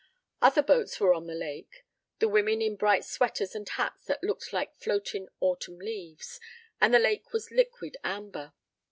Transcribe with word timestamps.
Other 0.41 0.63
boats 0.63 0.99
were 0.99 1.13
on 1.13 1.27
the 1.27 1.35
lake, 1.35 1.85
the 2.17 2.27
women 2.27 2.59
in 2.59 2.75
bright 2.75 3.05
sweaters 3.05 3.53
and 3.53 3.69
hats 3.69 4.05
that 4.05 4.23
looked 4.23 4.51
like 4.51 4.73
floating 4.75 5.27
autumn 5.39 5.77
leaves, 5.77 6.39
and 6.81 6.91
the 6.91 6.97
lake 6.97 7.31
was 7.33 7.51
liquid 7.51 7.97
amber. 8.03 8.51